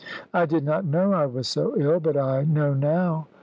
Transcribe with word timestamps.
I 0.33 0.47
did 0.47 0.63
not 0.63 0.83
know 0.83 1.13
I 1.13 1.27
was 1.27 1.47
so 1.47 1.75
ill, 1.77 1.99
but 1.99 2.17
I 2.17 2.41
know 2.43 2.73
now. 2.73 3.27